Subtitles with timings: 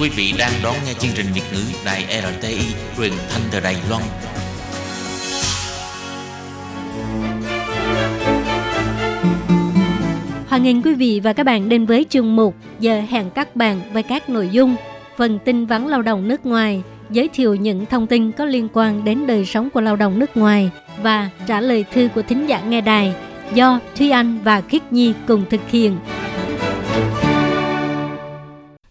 [0.00, 2.58] Quý vị đang đón nghe chương trình Việt ngữ Đài RTI
[2.96, 4.02] truyền thanh từ Đài Loan.
[10.48, 13.80] Hoan nghênh quý vị và các bạn đến với chương mục Giờ hẹn các bạn
[13.92, 14.76] với các nội dung
[15.16, 19.04] phần tin vắn lao động nước ngoài, giới thiệu những thông tin có liên quan
[19.04, 20.70] đến đời sống của lao động nước ngoài
[21.02, 23.14] và trả lời thư của thính giả nghe đài
[23.54, 25.96] do Thúy Anh và Khiết Nhi cùng thực hiện.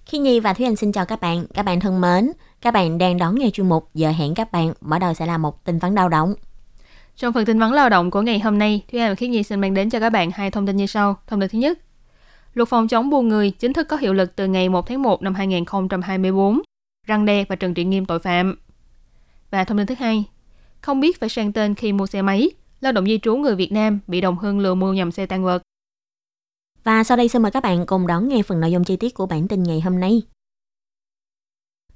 [0.10, 1.46] Khi Nhi và Thúy Anh xin chào các bạn.
[1.54, 2.32] Các bạn thân mến,
[2.62, 4.74] các bạn đang đón nghe chuyên mục Giờ hẹn các bạn.
[4.82, 6.34] Mở đầu sẽ là một tin vắn lao động.
[7.16, 9.44] Trong phần tin vắn lao động của ngày hôm nay, Thúy Anh và Khiết Nhi
[9.44, 11.16] xin mang đến cho các bạn hai thông tin như sau.
[11.28, 11.80] Thông tin thứ nhất,
[12.54, 15.22] luật phòng chống buôn người chính thức có hiệu lực từ ngày 1 tháng 1
[15.22, 16.62] năm 2024,
[17.08, 18.56] răng đe và trừng trị nghiêm tội phạm.
[19.52, 20.24] Và thông tin thứ hai,
[20.82, 22.50] không biết phải sang tên khi mua xe máy,
[22.82, 25.44] lao động di trú người Việt Nam bị đồng hương lừa mua nhầm xe tan
[25.44, 25.62] vật.
[26.90, 29.14] Và sau đây xin mời các bạn cùng đón nghe phần nội dung chi tiết
[29.14, 30.22] của bản tin ngày hôm nay.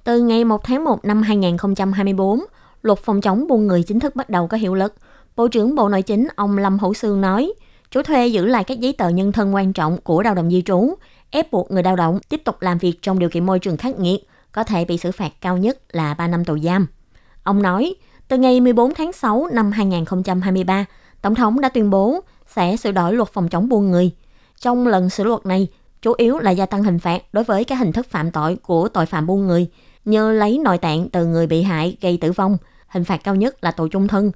[0.04, 2.40] Từ ngày 1 tháng 1 năm 2024,
[2.82, 4.94] luật phòng chống buôn người chính thức bắt đầu có hiệu lực.
[5.36, 7.54] Bộ trưởng Bộ Nội chính ông Lâm Hữu Sương nói,
[7.92, 10.62] chủ thuê giữ lại các giấy tờ nhân thân quan trọng của lao động di
[10.62, 10.96] trú,
[11.30, 14.00] ép buộc người lao động tiếp tục làm việc trong điều kiện môi trường khắc
[14.00, 16.88] nghiệt, có thể bị xử phạt cao nhất là 3 năm tù giam.
[17.44, 17.96] Ông nói,
[18.28, 20.86] từ ngày 14 tháng 6 năm 2023,
[21.22, 24.12] Tổng thống đã tuyên bố sẽ sửa đổi luật phòng chống buôn người–
[24.64, 25.68] trong lần sửa luật này,
[26.02, 28.90] chủ yếu là gia tăng hình phạt đối với các hình thức phạm tội của
[28.90, 29.68] tội phạm buôn người,
[30.06, 33.64] như lấy nội tạng từ người bị hại gây tử vong, hình phạt cao nhất
[33.64, 34.32] là tù chung thân.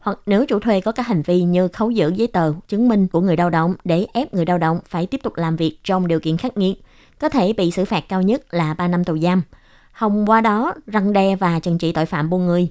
[0.00, 3.08] Hoặc nếu chủ thuê có các hành vi như khấu giữ giấy tờ, chứng minh
[3.08, 6.08] của người lao động để ép người lao động phải tiếp tục làm việc trong
[6.08, 6.76] điều kiện khắc nghiệt,
[7.18, 9.42] có thể bị xử phạt cao nhất là 3 năm tù giam.
[9.92, 12.68] Hồng qua đó răng đe và trừng trị tội phạm buôn người.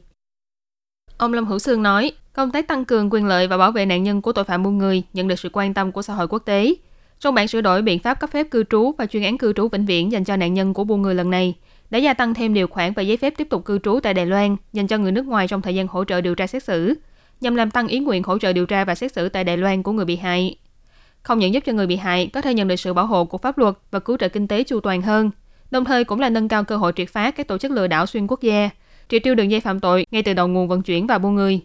[1.17, 4.03] Ông Lâm Hữu Sương nói, công tác tăng cường quyền lợi và bảo vệ nạn
[4.03, 6.39] nhân của tội phạm buôn người nhận được sự quan tâm của xã hội quốc
[6.39, 6.75] tế.
[7.19, 9.67] Trong bản sửa đổi biện pháp cấp phép cư trú và chuyên án cư trú
[9.67, 11.55] vĩnh viễn dành cho nạn nhân của buôn người lần này,
[11.89, 14.25] đã gia tăng thêm điều khoản về giấy phép tiếp tục cư trú tại Đài
[14.25, 16.93] Loan dành cho người nước ngoài trong thời gian hỗ trợ điều tra xét xử,
[17.41, 19.83] nhằm làm tăng ý nguyện hỗ trợ điều tra và xét xử tại Đài Loan
[19.83, 20.55] của người bị hại.
[21.23, 23.37] Không những giúp cho người bị hại có thể nhận được sự bảo hộ của
[23.37, 25.31] pháp luật và cứu trợ kinh tế chu toàn hơn,
[25.71, 28.05] đồng thời cũng là nâng cao cơ hội triệt phá các tổ chức lừa đảo
[28.05, 28.69] xuyên quốc gia,
[29.09, 31.59] triệt tiêu đường dây phạm tội ngay từ đầu nguồn vận chuyển và buôn người.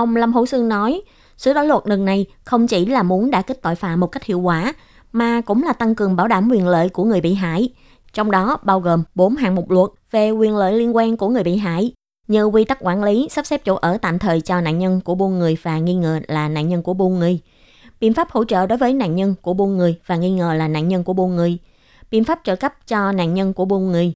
[0.00, 1.02] Ông Lâm Hữu Sương nói,
[1.36, 4.24] sửa đổi luật lần này không chỉ là muốn đã kích tội phạm một cách
[4.24, 4.74] hiệu quả,
[5.12, 7.68] mà cũng là tăng cường bảo đảm quyền lợi của người bị hại.
[8.12, 11.42] Trong đó bao gồm 4 hạng mục luật về quyền lợi liên quan của người
[11.42, 11.92] bị hại,
[12.28, 15.14] như quy tắc quản lý sắp xếp chỗ ở tạm thời cho nạn nhân của
[15.14, 17.40] buôn người và nghi ngờ là nạn nhân của buôn người,
[18.00, 20.68] biện pháp hỗ trợ đối với nạn nhân của buôn người và nghi ngờ là
[20.68, 21.58] nạn nhân của buôn người,
[22.10, 24.12] biện pháp trợ cấp cho nạn nhân của buôn người,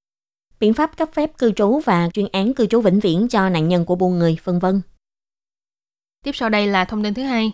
[0.61, 3.69] biện pháp cấp phép cư trú và chuyên án cư trú vĩnh viễn cho nạn
[3.69, 4.81] nhân của buôn người, vân vân.
[6.25, 7.53] Tiếp sau đây là thông tin thứ hai.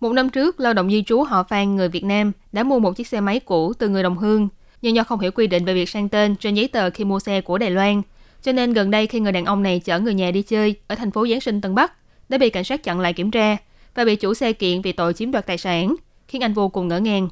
[0.00, 2.96] Một năm trước, lao động di trú họ Phan người Việt Nam đã mua một
[2.96, 4.48] chiếc xe máy cũ từ người đồng hương,
[4.82, 7.20] nhưng do không hiểu quy định về việc sang tên trên giấy tờ khi mua
[7.20, 8.02] xe của Đài Loan,
[8.42, 10.94] cho nên gần đây khi người đàn ông này chở người nhà đi chơi ở
[10.94, 11.92] thành phố Giáng sinh Tân Bắc,
[12.28, 13.56] đã bị cảnh sát chặn lại kiểm tra
[13.94, 15.94] và bị chủ xe kiện vì tội chiếm đoạt tài sản,
[16.28, 17.28] khiến anh vô cùng ngỡ ngàng.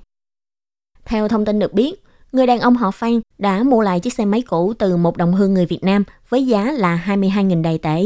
[1.05, 4.25] Theo thông tin được biết, người đàn ông họ Phan đã mua lại chiếc xe
[4.25, 8.03] máy cũ từ một đồng hương người Việt Nam với giá là 22.000 đài tệ.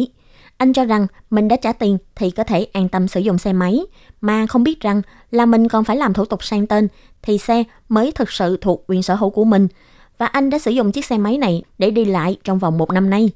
[0.57, 3.53] Anh cho rằng mình đã trả tiền thì có thể an tâm sử dụng xe
[3.53, 3.81] máy,
[4.21, 6.89] mà không biết rằng là mình còn phải làm thủ tục sang tên
[7.23, 9.69] thì xe mới thực sự thuộc quyền sở hữu của mình.
[10.19, 12.91] Và anh đã sử dụng chiếc xe máy này để đi lại trong vòng một
[12.91, 13.31] năm nay.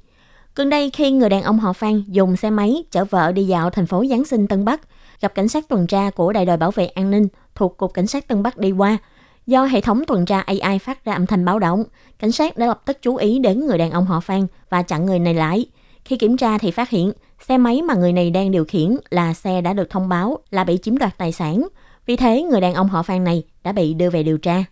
[0.55, 3.71] Gần đây khi người đàn ông họ Phan dùng xe máy chở vợ đi dạo
[3.71, 4.81] thành phố Giáng sinh Tân Bắc,
[5.21, 8.07] gặp cảnh sát tuần tra của đại đội bảo vệ an ninh thuộc Cục Cảnh
[8.07, 8.99] sát Tân Bắc đi qua.
[9.47, 11.85] Do hệ thống tuần tra AI phát ra âm thanh báo động,
[12.19, 15.07] cảnh sát đã lập tức chú ý đến người đàn ông họ Phan và chặn
[15.07, 15.67] người này lại.
[16.05, 19.35] Khi kiểm tra thì phát hiện xe máy mà người này đang điều khiển là
[19.35, 21.69] xe đã được thông báo là bị chiếm đoạt tài sản.
[22.07, 24.65] Vì thế, người đàn ông họ Phan này đã bị đưa về điều tra.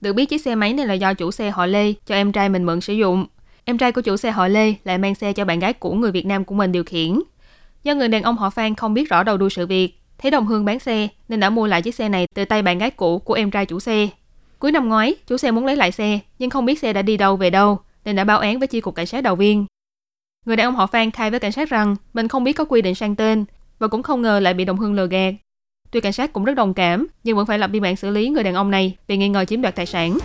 [0.00, 2.48] Được biết chiếc xe máy này là do chủ xe họ Lê cho em trai
[2.48, 3.26] mình mượn sử dụng.
[3.64, 6.12] Em trai của chủ xe họ Lê lại mang xe cho bạn gái của người
[6.12, 7.20] Việt Nam của mình điều khiển.
[7.84, 10.46] Do người đàn ông họ Phan không biết rõ đầu đuôi sự việc, thấy đồng
[10.46, 13.18] hương bán xe nên đã mua lại chiếc xe này từ tay bạn gái cũ
[13.18, 14.08] của em trai chủ xe.
[14.58, 17.16] Cuối năm ngoái, chủ xe muốn lấy lại xe nhưng không biết xe đã đi
[17.16, 19.66] đâu về đâu nên đã báo án với chi cục cảnh sát đầu viên.
[20.46, 22.82] Người đàn ông họ Phan khai với cảnh sát rằng mình không biết có quy
[22.82, 23.44] định sang tên
[23.78, 25.34] và cũng không ngờ lại bị đồng hương lừa gạt.
[25.90, 28.28] Tuy cảnh sát cũng rất đồng cảm, nhưng vẫn phải lập biên bản xử lý
[28.28, 30.18] người đàn ông này vì nghi ngờ chiếm đoạt tài sản.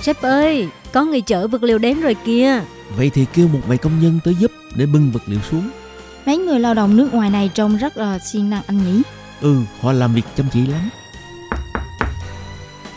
[0.00, 2.60] Sếp ơi, có người chở vật liệu đến rồi kìa.
[2.96, 5.70] Vậy thì kêu một vài công nhân tới giúp để bưng vật liệu xuống.
[6.26, 9.02] Mấy người lao động nước ngoài này trông rất là siêng năng anh nhỉ?
[9.40, 10.90] Ừ, họ làm việc chăm chỉ lắm.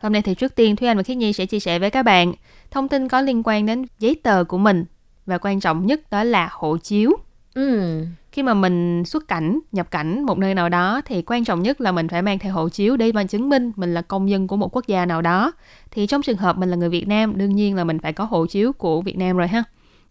[0.00, 2.02] Hôm nay thì trước tiên Thúy Anh và Khiết Nhi sẽ chia sẻ với các
[2.02, 2.32] bạn
[2.70, 4.84] thông tin có liên quan đến giấy tờ của mình
[5.26, 7.12] và quan trọng nhất đó là hộ chiếu.
[7.54, 8.04] Ừ.
[8.32, 11.80] Khi mà mình xuất cảnh, nhập cảnh một nơi nào đó thì quan trọng nhất
[11.80, 14.46] là mình phải mang theo hộ chiếu để mà chứng minh mình là công dân
[14.46, 15.52] của một quốc gia nào đó.
[15.90, 18.24] Thì trong trường hợp mình là người Việt Nam, đương nhiên là mình phải có
[18.24, 19.62] hộ chiếu của Việt Nam rồi ha.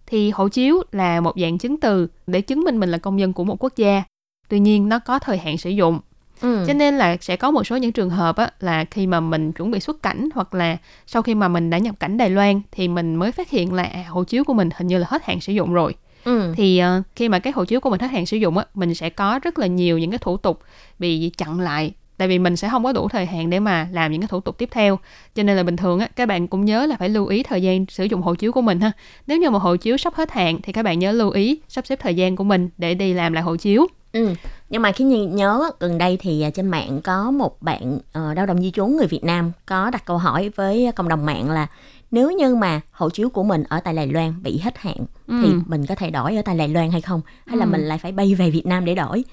[0.08, 3.34] Thì hộ chiếu là một dạng chứng từ để chứng minh mình là công dân
[3.34, 4.04] của một quốc gia.
[4.50, 6.00] Tuy nhiên nó có thời hạn sử dụng
[6.42, 6.64] Ừ.
[6.68, 9.52] cho nên là sẽ có một số những trường hợp á, là khi mà mình
[9.52, 10.78] chuẩn bị xuất cảnh hoặc là
[11.08, 13.84] sau khi mà mình đã nhập cảnh Đài Loan thì mình mới phát hiện là
[13.84, 16.54] à, hộ chiếu của mình hình như là hết hạn sử dụng rồi Ừ.
[16.58, 18.96] thì uh, khi mà cái hộ chiếu của mình hết hạn sử dụng á mình
[18.96, 20.60] sẽ có rất là nhiều những cái thủ tục
[21.00, 24.12] bị chặn lại tại vì mình sẽ không có đủ thời hạn để mà làm
[24.12, 25.00] những cái thủ tục tiếp theo
[25.36, 27.62] cho nên là bình thường á các bạn cũng nhớ là phải lưu ý thời
[27.62, 28.92] gian sử dụng hộ chiếu của mình ha
[29.28, 31.86] nếu như mà hộ chiếu sắp hết hạn thì các bạn nhớ lưu ý sắp
[31.88, 34.34] xếp thời gian của mình để đi làm lại hộ chiếu Ừ.
[34.70, 38.38] Nhưng mà khi nhìn nhớ gần đây thì à, trên mạng có một bạn uh,
[38.38, 41.52] lao động di trú người Việt Nam có đặt câu hỏi với cộng đồng mạng
[41.52, 41.68] là
[42.12, 45.36] nếu như mà hộ chiếu của mình ở tại Đài Loan bị hết hạn Ừ.
[45.44, 47.70] thì mình có thể đổi ở tại Đài Loan hay không hay là Ừ.
[47.70, 49.24] mình lại phải bay về Việt Nam để đổi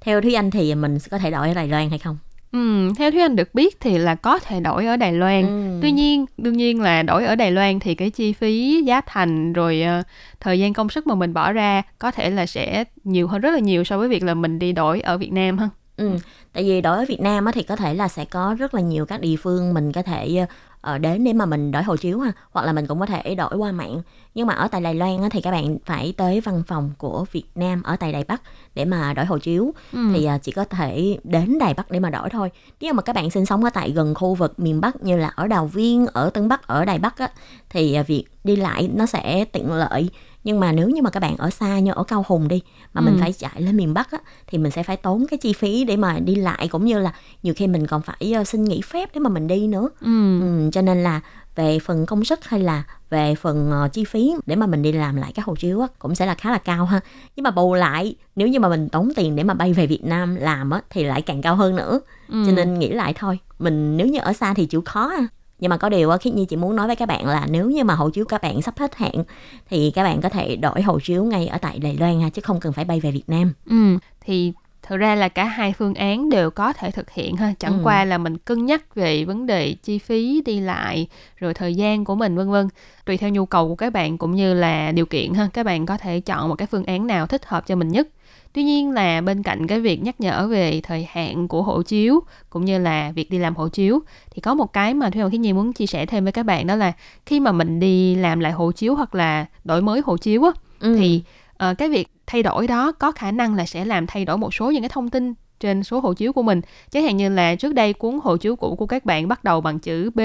[0.00, 2.18] theo Thúy Anh thì mình có thể đổi ở Đài Loan hay không
[2.54, 5.42] Ừ, theo Thúy Anh được biết thì là có thể đổi ở Đài Loan.
[5.42, 5.78] Ừ.
[5.82, 9.52] Tuy nhiên, đương nhiên là đổi ở Đài Loan thì cái chi phí giá thành
[9.52, 10.02] rồi ờ,
[10.40, 13.50] thời gian công sức mà mình bỏ ra có thể là sẽ nhiều hơn rất
[13.50, 15.68] là nhiều so với việc là mình đi đổi ở Việt Nam ha.
[15.96, 16.10] Ừ,
[16.52, 18.80] tại vì đối với Việt Nam á, thì có thể là sẽ có rất là
[18.80, 20.46] nhiều các địa phương mình có thể
[20.84, 23.34] ờ, đến để mà mình đổi hộ chiếu ha hoặc là mình cũng có thể
[23.34, 24.02] đổi qua mạng.
[24.34, 27.24] Nhưng mà ở tại Đài Loan á, thì các bạn phải tới văn phòng của
[27.32, 28.42] Việt Nam ở tại Đài Bắc
[28.74, 29.72] để mà đổi hộ chiếu.
[29.92, 29.98] Ừ.
[30.14, 32.50] thì à, chỉ có thể đến Đài Bắc để mà đổi thôi.
[32.80, 35.28] Nếu mà các bạn sinh sống ở tại gần khu vực miền Bắc như là
[35.28, 37.28] ở Đào Viên ở Tân Bắc ở Đài Bắc á,
[37.70, 40.10] thì à, việc đi lại nó sẽ tiện lợi
[40.44, 42.62] nhưng mà nếu như mà các bạn ở xa như ở Cao Hùng đi
[42.94, 43.20] mà mình Ừ.
[43.20, 45.96] phải chạy lên miền Bắc á, thì mình sẽ phải tốn cái chi phí để
[45.96, 47.12] mà đi lại cũng như là
[47.42, 50.40] nhiều khi mình còn phải ờ, xin nghỉ phép để mà mình đi nữa Ừ.
[50.40, 51.20] ừ, cho nên là
[51.56, 54.92] về phần công sức hay là về phần ờ, chi phí để mà mình đi
[54.92, 57.00] làm lại các hộ chiếu á, cũng sẽ là khá là cao ha
[57.36, 60.04] nhưng mà bù lại nếu như mà mình tốn tiền để mà bay về Việt
[60.04, 62.42] Nam làm á, thì lại càng cao hơn nữa Ừ.
[62.46, 65.26] cho nên nghĩ lại thôi mình nếu như ở xa thì chịu khó ha
[65.58, 67.70] nhưng mà có điều á, Khiết Nhi chỉ muốn nói với các bạn là nếu
[67.70, 69.24] như mà hộ chiếu các bạn sắp hết hạn
[69.70, 72.42] thì các bạn có thể đổi hộ chiếu ngay ở tại Đài Loan ha chứ
[72.42, 73.52] không cần phải bay về Việt Nam.
[73.70, 77.54] Ừ, thì thực ra là cả hai phương án đều có thể thực hiện ha.
[77.58, 77.80] Chẳng Ừ.
[77.84, 81.06] qua là mình cân nhắc về vấn đề chi phí đi lại
[81.36, 82.68] rồi thời gian của mình vân vân.
[83.04, 85.48] Tùy theo nhu cầu của các bạn cũng như là điều kiện ha.
[85.52, 88.08] Các bạn có thể chọn một cái phương án nào thích hợp cho mình nhất
[88.54, 92.20] tuy nhiên là bên cạnh cái việc nhắc nhở về thời hạn của hộ chiếu
[92.50, 95.30] cũng như là việc đi làm hộ chiếu thì có một cái mà Thúy Hồng
[95.30, 96.92] Khiết Nhi muốn chia sẻ thêm với các bạn đó là
[97.26, 100.50] khi mà mình đi làm lại hộ chiếu hoặc là đổi mới hộ chiếu á
[100.80, 100.96] ừ.
[100.98, 101.22] thì
[101.56, 104.54] ờ, cái việc thay đổi đó có khả năng là sẽ làm thay đổi một
[104.54, 107.54] số những cái thông tin trên số hộ chiếu của mình chẳng hạn như là
[107.54, 110.20] trước đây cuốn hộ chiếu cũ của các bạn bắt đầu bằng chữ B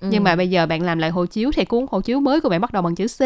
[0.00, 0.08] Ừ.
[0.10, 2.48] nhưng mà bây giờ bạn làm lại hộ chiếu thì cuốn hộ chiếu mới của
[2.48, 3.20] bạn bắt đầu bằng chữ C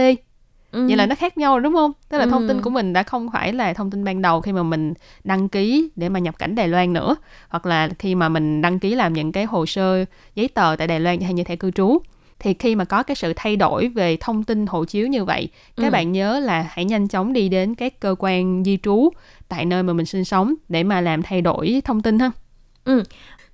[0.72, 0.86] ừ.
[0.86, 2.48] vậy là nó khác nhau rồi đúng không tức là thông Ừ.
[2.48, 4.94] tin của mình đã không phải là thông tin ban đầu khi mà mình
[5.24, 7.16] đăng ký để mà nhập cảnh Đài Loan nữa
[7.48, 10.86] hoặc là khi mà mình đăng ký làm những cái hồ sơ giấy tờ tại
[10.86, 11.98] Đài Loan hay như thẻ cư trú
[12.38, 15.48] thì khi mà có cái sự thay đổi về thông tin hộ chiếu như vậy
[15.76, 15.90] các Ừ.
[15.90, 19.10] bạn nhớ là hãy nhanh chóng đi đến các cơ quan di trú
[19.48, 22.30] tại nơi mà mình sinh sống để mà làm thay đổi thông tin ha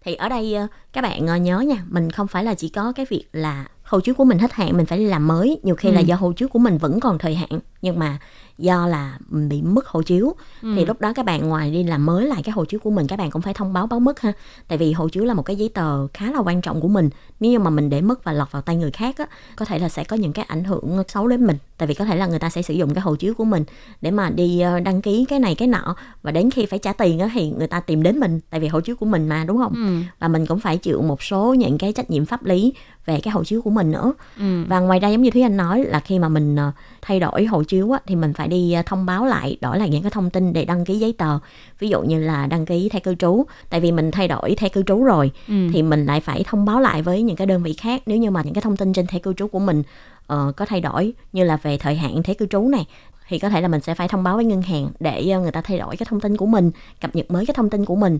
[0.04, 2.92] thì ở đây ờ, các bạn ờ, nhớ nha mình không phải là chỉ có
[2.92, 5.75] cái việc là hộ chiếu của mình hết hạn mình phải đi làm mới nhiều
[5.76, 5.95] khi Ừ.
[5.95, 8.19] là do hộ chiếu của mình vẫn còn thời hạn nhưng mà
[8.59, 10.35] do là bị mất hộ chiếu.
[10.63, 10.73] Ừ.
[10.77, 13.07] thì lúc đó các bạn ngoài đi làm mới lại cái hộ chiếu của mình
[13.07, 14.33] các bạn cũng phải thông báo báo mất ha.
[14.69, 17.11] Tại vì hộ chiếu là một cái giấy tờ khá là quan trọng của mình.
[17.41, 19.79] Nếu như mà mình để mất và lọt vào tay người khác á có thể
[19.79, 21.57] là sẽ có những cái ảnh hưởng xấu đến mình.
[21.79, 23.65] Tại vì có thể là người ta sẽ sử dụng cái hộ chiếu của mình
[24.01, 25.97] để mà đi ờ, đăng ký cái này cái nọ.
[26.23, 28.69] Và đến khi phải trả tiền á thì người ta tìm đến mình tại vì
[28.69, 29.73] hộ chiếu của mình mà đúng không?
[29.75, 29.97] Ừ.
[30.19, 32.73] và mình cũng phải chịu một số những cái trách nhiệm pháp lý
[33.07, 34.13] về cái hộ chiếu của mình nữa.
[34.39, 34.65] Ừ.
[34.69, 37.45] và ngoài ra giống như thúy anh nói là khi mà mình ờ, thay đổi
[37.45, 40.11] hộ chiếu á, thì mình phải đi ờ, thông báo lại đổi lại những cái
[40.11, 41.39] thông tin để đăng ký giấy tờ.
[41.79, 44.69] Ví dụ như là đăng ký thẻ cư trú tại vì mình thay đổi thẻ
[44.69, 45.55] cư trú rồi Ừ.
[45.73, 48.03] thì mình lại phải thông báo lại với những cái đơn vị khác.
[48.07, 49.83] Nếu như mà những cái thông tin trên thẻ cư trú của mình
[50.27, 52.87] ờ, có thay đổi như là về thời hạn thẻ cư trú này
[53.29, 55.53] thì có thể là mình sẽ phải thông báo với ngân hàng để ờ, người
[55.53, 56.71] ta thay đổi cái thông tin của mình
[57.01, 58.19] cập nhật mới cái thông tin của mình.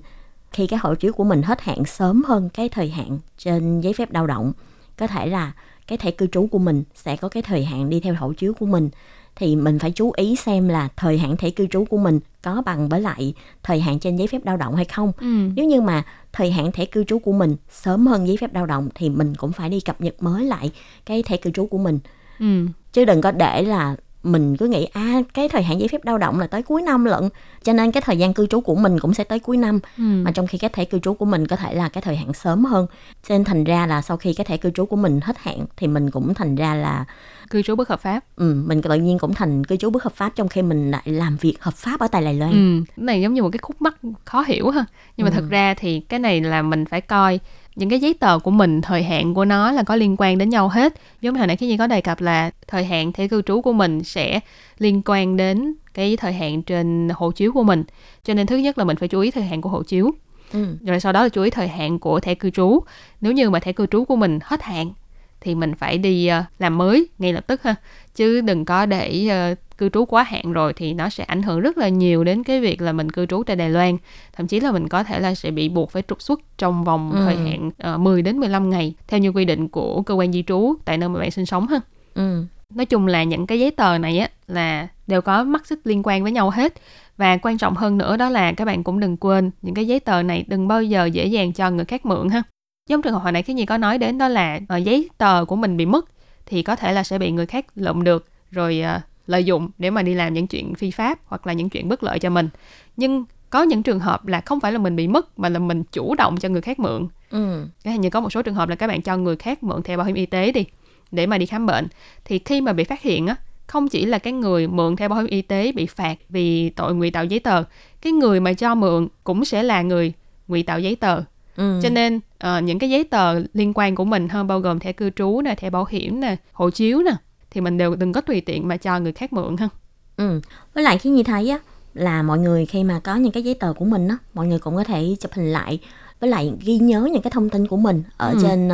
[0.52, 3.93] Khi cái hộ chiếu của mình hết hạn sớm hơn cái thời hạn trên giấy
[3.93, 4.52] phép lao động
[4.99, 5.52] có thể là
[5.87, 8.54] cái thẻ cư trú của mình sẽ có cái thời hạn đi theo hộ chiếu
[8.54, 8.90] của mình
[9.37, 12.62] thì mình phải chú ý xem là thời hạn thẻ cư trú của mình có
[12.67, 15.26] bằng với lại thời hạn trên giấy phép lao động hay không Ừ.
[15.57, 18.67] nếu như mà thời hạn thẻ cư trú của mình sớm hơn giấy phép lao
[18.67, 20.71] động thì mình cũng phải đi cập nhật mới lại
[21.07, 21.99] cái thẻ cư trú của mình
[22.41, 22.67] Ừ.
[22.93, 26.19] chứ đừng có để là mình cứ nghĩ à cái thời hạn giấy phép lao
[26.19, 27.28] động là tới cuối năm lận
[27.62, 30.02] cho nên cái thời gian cư trú của mình cũng sẽ tới cuối năm Ừ.
[30.02, 32.33] mà trong khi cái thẻ cư trú của mình có thể là cái thời hạn
[32.33, 32.87] sớm hơn
[33.28, 35.59] cho nên thành ra là sau khi cái thẻ cư trú của mình hết hạn
[35.76, 37.04] thì mình cũng thành ra là
[37.50, 38.21] Cư trú bất hợp pháp.
[38.37, 41.02] ừ, mình tự nhiên cũng thành cư trú bất hợp pháp trong khi mình lại
[41.07, 42.85] làm việc hợp pháp ở tại Đài Loan Ừ.
[42.97, 44.85] Cái này giống như một cái khúc mắc khó hiểu ha.
[45.16, 45.35] Nhưng mà Ừ.
[45.35, 47.40] thật ra thì cái này là mình phải coi
[47.76, 50.49] những cái giấy tờ của mình thời hạn của nó là có liên quan đến
[50.49, 50.95] nhau hết.
[51.21, 53.61] Giống như hồi nãy cái gì có đề cập là thời hạn thẻ cư trú
[53.61, 54.40] của mình sẽ
[54.78, 57.85] liên quan đến cái thời hạn trên hộ chiếu của mình.
[58.25, 60.11] Cho nên thứ nhất là mình phải chú ý thời hạn của hộ chiếu.
[60.52, 60.76] Ừ.
[60.87, 62.81] rồi sau đó là chú ý thời hạn của thẻ cư trú.
[63.21, 64.93] Nếu như mà thẻ cư trú của mình hết hạn
[65.40, 67.75] thì mình phải đi ờ, làm mới ngay lập tức ha.
[68.14, 71.61] Chứ đừng có để ờ, cư trú quá hạn rồi thì nó sẽ ảnh hưởng
[71.61, 73.97] rất là nhiều đến cái việc là mình cư trú tại Đài Loan.
[74.37, 77.12] Thậm chí là mình có thể là sẽ bị buộc phải trục xuất trong vòng
[77.14, 77.23] Ừ.
[77.25, 80.43] thời hạn ờ, 10 đến 15 ngày theo như quy định của cơ quan di
[80.43, 81.81] trú tại nơi mà bạn sinh sống ha.
[82.14, 82.45] Ừ.
[82.75, 86.02] nói chung là những cái giấy tờ này á là đều có mắc xích liên
[86.04, 86.75] quan với nhau hết.
[87.16, 90.00] Và quan trọng hơn nữa đó là các bạn cũng đừng quên những cái giấy
[90.00, 92.43] tờ này đừng bao giờ dễ dàng cho người khác mượn ha.
[92.88, 95.45] Giống trường hợp hồi nãy cái gì có nói đến đó là ờ, giấy tờ
[95.45, 96.04] của mình bị mất
[96.47, 98.26] thì có thể là sẽ bị người khác lượm được.
[98.50, 101.69] Rồi ờ, lợi dụng để mà đi làm những chuyện phi pháp hoặc là những
[101.69, 102.49] chuyện bất lợi cho mình
[102.97, 105.83] nhưng có những trường hợp là không phải là mình bị mất mà là mình
[105.93, 107.66] chủ động cho người khác mượn Ừ.
[107.85, 110.07] như có một số trường hợp là các bạn cho người khác mượn thẻ bảo
[110.07, 110.64] hiểm y tế đi
[111.11, 111.87] để mà đi khám bệnh
[112.25, 115.19] thì khi mà bị phát hiện á không chỉ là cái người mượn thẻ bảo
[115.19, 117.64] hiểm y tế bị phạt vì tội ngụy tạo giấy tờ
[118.02, 120.12] cái người mà cho mượn cũng sẽ là người
[120.49, 121.23] ngụy tạo giấy tờ
[121.57, 121.81] Ừ.
[121.83, 124.93] cho nên ờ, những cái giấy tờ liên quan của mình hơn bao gồm thẻ
[124.93, 127.12] cư trú nè thẻ bảo hiểm nè hộ chiếu nè
[127.54, 129.68] thì mình đều đừng có tùy tiện mà cho người khác mượn ha
[130.16, 130.40] Ừ.
[130.75, 131.58] Với lại khi như thấy á
[131.94, 134.58] là mọi người khi mà có những cái giấy tờ của mình á, mọi người
[134.58, 135.78] cũng có thể chụp hình lại
[136.20, 138.38] với lại ghi nhớ những cái thông tin của mình ở Ừ.
[138.42, 138.68] trên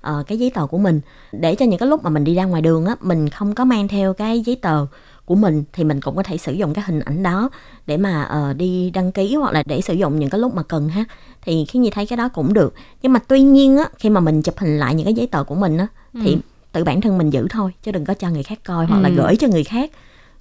[0.00, 1.00] ờ, cái giấy tờ của mình
[1.32, 3.64] để cho những cái lúc mà mình đi ra ngoài đường á, mình không có
[3.64, 4.86] mang theo cái giấy tờ
[5.24, 7.50] của mình thì mình cũng có thể sử dụng cái hình ảnh đó
[7.86, 10.62] để mà ờ, đi đăng ký hoặc là để sử dụng những cái lúc mà
[10.62, 11.04] cần ha
[11.42, 14.20] thì khi như thấy cái đó cũng được nhưng mà tuy nhiên á khi mà
[14.20, 16.38] mình chụp hình lại những cái giấy tờ của mình á thì Ừ.
[16.76, 19.08] tự bản thân mình giữ thôi chứ đừng có cho người khác coi hoặc là
[19.08, 19.14] Ừ.
[19.14, 19.90] gửi cho người khác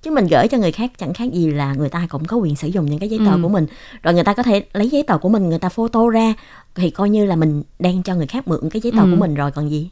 [0.01, 2.55] chứ mình gửi cho người khác chẳng khác gì là người ta cũng có quyền
[2.55, 3.39] sử dụng những cái giấy tờ Ừ.
[3.43, 3.65] của mình
[4.03, 6.33] rồi người ta có thể lấy giấy tờ của mình người ta photo ra
[6.75, 9.07] thì coi như là mình đang cho người khác mượn cái giấy tờ Ừ.
[9.11, 9.89] của mình rồi còn gì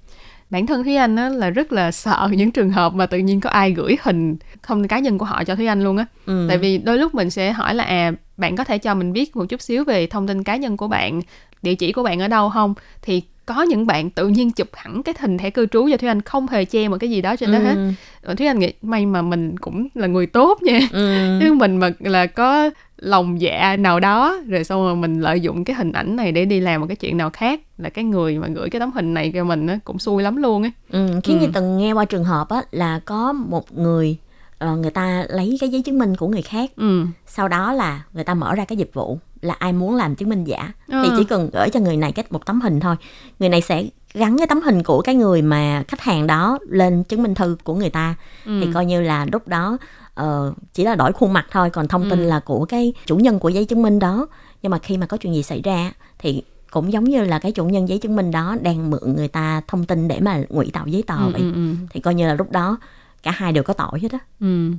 [0.49, 3.39] bản thân Thúy Anh á, là rất là sợ những trường hợp mà tự nhiên
[3.41, 6.45] có ai gửi hình không cá nhân của họ cho Thúy Anh luôn á ừ.
[6.49, 9.35] tại vì đôi lúc mình sẽ hỏi là à bạn có thể cho mình biết
[9.35, 11.21] một chút xíu về thông tin cá nhân của bạn
[11.61, 15.03] địa chỉ của bạn ở đâu không thì có những bạn tự nhiên chụp hẳn
[15.03, 17.35] cái hình thẻ cư trú cho Thúy Anh không hề che một cái gì đó
[17.35, 17.89] trên đó hết ừ.
[18.21, 21.15] Ờ, Thúy Anh nghĩ may mà mình cũng là người tốt nha Ừ.
[21.39, 25.63] chứ mình mà là có lòng dạ nào đó rồi xong rồi mình lợi dụng
[25.65, 28.37] cái hình ảnh này để đi làm một cái chuyện nào khác là cái người
[28.37, 31.07] mà gửi cái tấm hình này cho mình á cũng xui lắm luôn á Ừ,
[31.23, 31.41] khiến Ừ.
[31.45, 34.17] như từng nghe qua trường hợp á là có một người
[34.57, 38.03] ờ, người ta lấy cái giấy chứng minh của người khác ừ sau đó là
[38.13, 40.93] người ta mở ra cái dịch vụ là ai muốn làm chứng minh giả thì
[41.09, 41.13] Ờ.
[41.17, 42.95] chỉ cần gửi cho người này cái một tấm hình thôi
[43.39, 43.83] người này sẽ
[44.13, 47.57] gắn cái tấm hình của cái người mà khách hàng đó lên chứng minh thư
[47.63, 48.59] của người ta ừ.
[48.61, 49.77] thì coi như là lúc đó
[50.13, 52.25] ờ, chỉ là đổi khuôn mặt thôi còn thông tin Ừ.
[52.25, 54.27] là của cái chủ nhân của giấy chứng minh đó
[54.61, 57.51] nhưng mà khi mà có chuyện gì xảy ra thì cũng giống như là cái
[57.51, 60.69] chủ nhân giấy chứng minh đó đang mượn người ta thông tin để mà ngụy
[60.73, 62.77] tạo giấy tờ ừ, vậy ừ, ừ, thì coi như là lúc đó
[63.23, 64.71] cả hai đều có tội hết á ừ.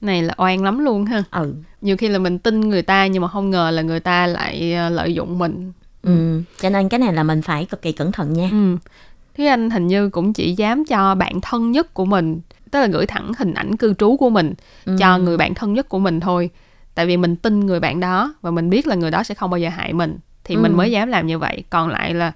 [0.00, 1.22] Này là oan lắm luôn ha.
[1.30, 1.54] Ừ.
[1.80, 4.74] Nhiều khi là mình tin người ta nhưng mà không ngờ là người ta lại
[4.74, 5.72] ờ, lợi dụng mình.
[6.02, 6.42] Ừ.
[6.60, 8.48] Cho nên cái này là mình phải cực kỳ cẩn thận nha.
[8.52, 8.76] Ừ.
[9.36, 12.40] Thúy Anh hình như cũng chỉ dám cho bạn thân nhất của mình
[12.70, 14.96] tức là gửi thẳng hình ảnh cư trú của mình ừ.
[14.98, 16.50] cho người bạn thân nhất của mình thôi.
[16.94, 19.50] Tại vì mình tin người bạn đó và mình biết là người đó sẽ không
[19.50, 20.60] bao giờ hại mình thì ừ.
[20.60, 21.64] mình mới dám làm như vậy.
[21.70, 22.32] Còn lại là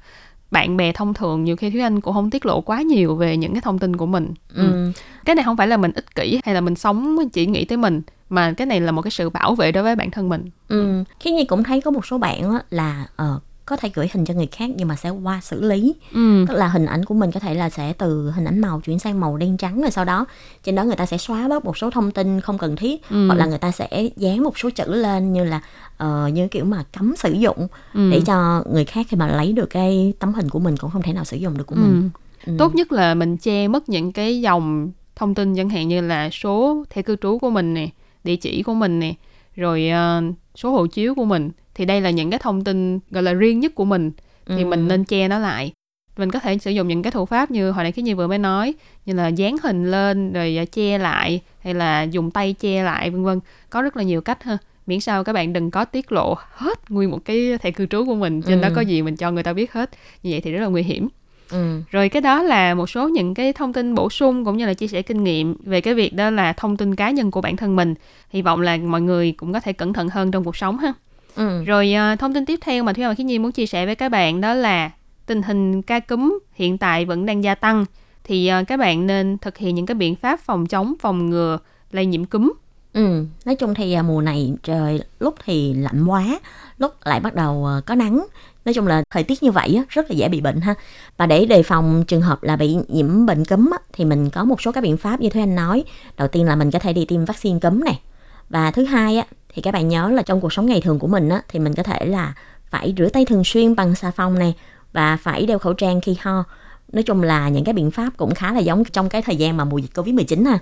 [0.53, 3.37] bạn bè thông thường nhiều khi Thúy Anh cũng không tiết lộ quá nhiều về
[3.37, 4.35] những cái thông tin của mình.
[4.55, 4.73] Ừ.
[4.73, 4.93] ừ.
[5.25, 7.79] Cái này không phải là mình ích kỷ hay là mình sống chỉ nghĩ tới
[7.79, 10.45] mình mà cái này là một cái sự bảo vệ đối với bản thân mình.
[10.69, 11.05] Ừ.
[11.21, 14.25] Khi Nhi cũng thấy có một số bạn á, là uh, có thể gửi hình
[14.25, 16.45] cho người khác nhưng mà sẽ qua xử lý ừ.
[16.49, 18.99] tức là hình ảnh của mình có thể là sẽ từ hình ảnh màu chuyển
[18.99, 20.27] sang màu đen trắng rồi sau đó
[20.65, 23.27] trên đó người ta sẽ xóa bớt một số thông tin không cần thiết ừ.
[23.27, 25.61] hoặc là người ta sẽ dán một số chữ lên như là
[26.05, 28.11] uh, như kiểu mà cấm sử dụng ừ.
[28.11, 31.03] để cho người khác khi mà lấy được cái tấm hình của mình cũng không
[31.03, 31.81] thể nào sử dụng được của ừ.
[31.81, 32.11] mình
[32.47, 32.53] ừ.
[32.59, 36.31] tốt nhất là mình che mất những cái dòng thông tin chẳng hạn như là
[36.33, 37.89] số thẻ cư trú của mình nè
[38.25, 39.15] địa chỉ của mình nè
[39.57, 41.51] rồi uh, số hộ chiếu của mình.
[41.75, 44.11] Thì đây là những cái thông tin gọi là riêng nhất của mình.
[44.47, 44.67] Thì ừ.
[44.67, 45.73] mình nên che nó lại.
[46.17, 48.27] Mình có thể sử dụng những cái thủ pháp như hồi nãy cái như vừa
[48.27, 48.75] mới nói
[49.07, 53.11] như là dán hình lên rồi à, che lại hay là dùng tay che lại
[53.11, 53.41] vân vân.
[53.71, 54.59] Có rất là nhiều cách ha.
[54.87, 58.05] Miễn sao các bạn đừng có tiết lộ hết nguyên một cái thẻ cư trú
[58.07, 58.63] của mình trên ừ.
[58.63, 59.91] đó có gì mình cho người ta biết hết.
[60.23, 61.09] Như vậy thì rất là nguy hiểm
[61.53, 61.81] Ừ.
[61.91, 64.75] rồi cái đó là một số những cái thông tin bổ sung cũng như là
[64.75, 67.57] chia sẻ kinh nghiệm về cái việc đó là thông tin cá nhân của bản
[67.57, 67.95] thân mình
[68.31, 70.93] hy vọng là mọi người cũng có thể cẩn thận hơn trong cuộc sống ha
[71.35, 71.65] Ừ.
[71.65, 73.95] Rồi uh, thông tin tiếp theo mà Thúy Hoa Khiết Nhi muốn chia sẻ với
[73.95, 74.91] các bạn đó là
[75.27, 77.85] tình hình ca cúm hiện tại vẫn đang gia tăng
[78.25, 81.59] thì uh, các bạn nên thực hiện những cái biện pháp phòng chống phòng ngừa
[81.91, 82.53] lây nhiễm cúm.
[82.93, 86.41] Ừ, nói chung thì à, mùa này trời lúc thì lạnh quá,
[86.79, 88.27] lúc lại bắt đầu ờ, có nắng.
[88.65, 90.75] Nói chung là thời tiết như vậy á, rất là dễ bị bệnh ha.
[91.17, 94.45] Và để đề phòng trường hợp là bị nhiễm bệnh cúm á, thì mình có
[94.45, 95.85] một số các biện pháp như Thúy Anh nói.
[96.17, 98.01] Đầu tiên là mình có thể đi tiêm vaccine cúm này.
[98.49, 101.07] Và thứ hai á, thì các bạn nhớ là trong cuộc sống ngày thường của
[101.07, 102.35] mình á, thì mình có thể là
[102.71, 104.55] phải rửa tay thường xuyên bằng xà phòng này
[104.93, 106.45] và phải đeo khẩu trang khi ho.
[106.93, 109.57] Nói chung là những cái biện pháp cũng khá là giống trong cái thời gian
[109.57, 110.59] mà mùa dịch Covid-19 ha.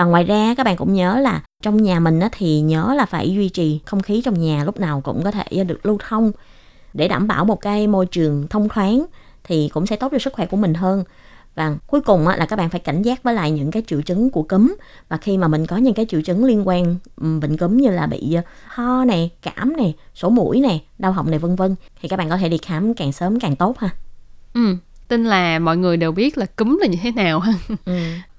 [0.00, 3.32] Và ngoài ra các bạn cũng nhớ là trong nhà mình thì nhớ là phải
[3.34, 6.32] duy trì không khí trong nhà lúc nào cũng có thể được lưu thông.
[6.94, 9.06] Để đảm bảo một cái môi trường thông thoáng
[9.44, 11.04] thì cũng sẽ tốt cho sức khỏe của mình hơn.
[11.54, 14.30] Và cuối cùng là các bạn phải cảnh giác với lại những cái triệu chứng
[14.30, 14.74] của cúm.
[15.08, 18.06] Và khi mà mình có những cái triệu chứng liên quan bệnh cúm như là
[18.06, 22.08] bị ờ, ho này cảm này sổ mũi này đau họng này vân vân thì
[22.08, 23.90] các bạn có thể đi khám càng sớm càng tốt ha.
[24.54, 24.76] Ừ
[25.10, 27.52] tin là mọi người đều biết là cúm là như thế nào ha.
[27.84, 27.92] Ừ.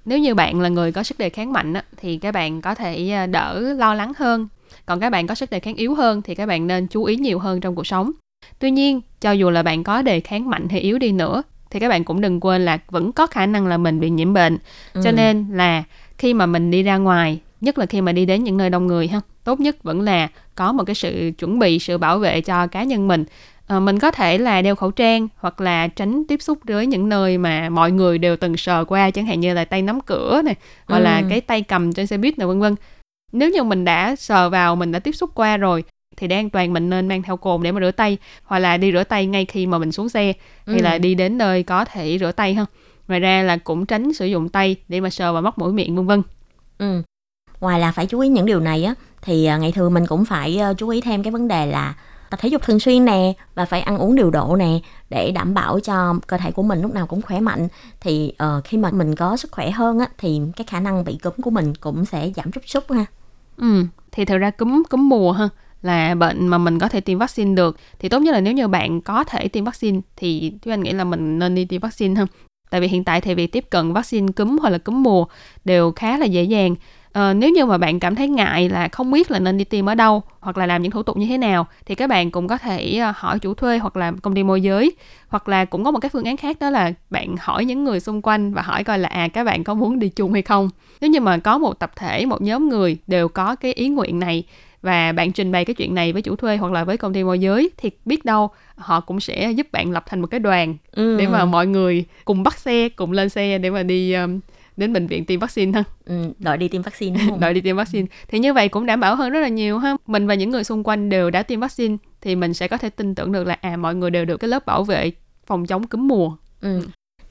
[0.05, 2.75] nếu như bạn là người có sức đề kháng mạnh á, thì các bạn có
[2.75, 4.47] thể ờ, đỡ lo lắng hơn.
[4.85, 7.15] Còn các bạn có sức đề kháng yếu hơn thì các bạn nên chú ý
[7.15, 8.11] nhiều hơn trong cuộc sống.
[8.59, 11.79] Tuy nhiên cho dù là bạn có đề kháng mạnh hay yếu đi nữa thì
[11.79, 14.57] các bạn cũng đừng quên là vẫn có khả năng là mình bị nhiễm bệnh.
[14.93, 15.01] Ừ.
[15.03, 15.83] cho nên là
[16.17, 18.87] khi mà mình đi ra ngoài nhất là khi mà đi đến những nơi đông
[18.87, 22.41] người ha tốt nhất vẫn là có một cái sự chuẩn bị sự bảo vệ
[22.41, 23.25] cho cá nhân mình.
[23.60, 27.09] à, mình có thể là đeo khẩu trang hoặc là tránh tiếp xúc với những
[27.09, 30.41] nơi mà mọi người đều từng sờ qua chẳng hạn như là tay nắm cửa
[30.45, 30.55] này
[30.87, 31.03] hoặc ừ.
[31.03, 32.75] là cái tay cầm trên xe buýt này vân vân
[33.31, 35.83] nếu như mình đã sờ vào mình đã tiếp xúc qua rồi
[36.17, 38.77] thì để an toàn mình nên mang theo cồn để mà rửa tay hoặc là
[38.77, 40.33] đi rửa tay ngay khi mà mình xuống xe
[40.67, 40.81] hay ừ.
[40.81, 42.65] là đi đến nơi có thể rửa tay ha
[43.07, 45.95] ngoài ra là cũng tránh sử dụng tay để mà sờ vào móc mũi miệng
[45.95, 46.21] vân vân
[46.77, 47.01] ừ.
[47.59, 50.25] ngoài là phải chú ý những điều này á thì à, ngày thường mình cũng
[50.25, 51.95] phải ờ, chú ý thêm cái vấn đề là
[52.31, 55.53] tập thể dục thường xuyên nè và phải ăn uống điều độ nè để đảm
[55.53, 57.67] bảo cho cơ thể của mình lúc nào cũng khỏe mạnh.
[57.99, 61.17] Thì uh, khi mà mình có sức khỏe hơn á thì cái khả năng bị
[61.23, 63.05] cúm của mình cũng sẽ giảm chút chút ha.
[63.57, 65.49] Ừ thì thật ra cúm cúm mùa ha
[65.81, 67.77] là bệnh mà mình có thể tiêm vaccine được.
[67.99, 70.91] Thì tốt nhất là nếu như bạn có thể tiêm vaccine thì tôi anh nghĩ
[70.91, 72.25] là mình nên đi tiêm vaccine ha.
[72.69, 75.25] tại vì hiện tại thì việc tiếp cận vaccine cúm hoặc là cúm mùa
[75.65, 76.75] đều khá là dễ dàng
[77.13, 79.85] à, nếu như mà bạn cảm thấy ngại là không biết là nên đi tiêm
[79.85, 82.47] ở đâu hoặc là làm những thủ tục như thế nào thì các bạn cũng
[82.47, 84.91] có thể ờ, hỏi chủ thuê hoặc là công ty môi giới
[85.27, 87.99] hoặc là cũng có một cái phương án khác đó là bạn hỏi những người
[87.99, 90.69] xung quanh và hỏi coi là à các bạn có muốn đi chung hay không
[91.01, 94.19] nếu như mà có một tập thể một nhóm người đều có cái ý nguyện
[94.19, 94.43] này
[94.81, 97.23] và bạn trình bày cái chuyện này với chủ thuê hoặc là với công ty
[97.23, 100.75] môi giới thì biết đâu họ cũng sẽ giúp bạn lập thành một cái đoàn
[100.91, 101.17] ừ.
[101.19, 104.39] để mà mọi người cùng bắt xe cùng lên xe để mà đi um,
[104.81, 107.39] đến bệnh viện tiêm vaccine ha ừ, đợi đi tiêm vaccine đúng không?
[107.45, 109.95] đợi đi tiêm vaccine thì như vậy cũng đảm bảo hơn rất là nhiều ha
[110.07, 112.89] mình và những người xung quanh đều đã tiêm vaccine thì mình sẽ có thể
[112.89, 115.11] tin tưởng được là à mọi người đều được cái lớp bảo vệ
[115.45, 116.81] phòng chống cúm mùa ừ.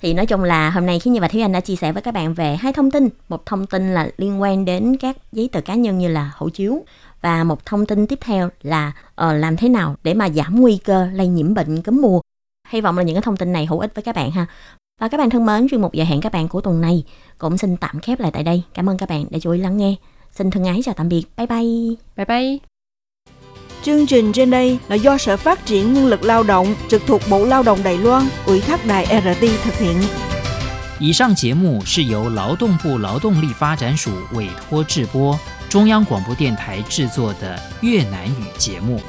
[0.02, 2.02] Thì nói chung là hôm nay khi như và Thúy Anh đã chia sẻ với
[2.02, 3.08] các bạn về hai thông tin.
[3.28, 6.48] Một thông tin là liên quan đến các giấy tờ cá nhân như là hộ
[6.48, 6.84] chiếu
[7.20, 10.78] và một thông tin tiếp theo là uh, làm thế nào để mà giảm nguy
[10.84, 12.20] cơ lây nhiễm bệnh cúm mùa.
[12.68, 14.46] Hy vọng là những cái thông tin này hữu ích với các bạn ha.
[15.01, 17.03] Và các bạn thân mến, chuyên mục giờ hẹn các bạn của tuần này
[17.37, 18.63] cũng xin tạm khép lại tại đây.
[18.73, 19.95] Cảm ơn các bạn đã chú ý lắng nghe.
[20.31, 21.23] Xin thân ái chào tạm biệt.
[21.37, 21.95] Bye bye.
[22.15, 22.57] Bye bye.
[23.83, 27.21] Chương trình trên đây là do Sở Phát triển Nhân lực Lao động trực thuộc
[27.29, 29.95] Bộ Lao động Đài Loan ủy thác đài RT thực hiện.
[30.99, 35.37] 以上节目是由劳动部劳动力发展署委托制播，
[35.69, 38.99] 中央广播电台制作的越南语节目。